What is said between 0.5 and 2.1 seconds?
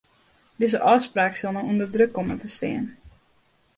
Dizze ôfspraak sil no ûnder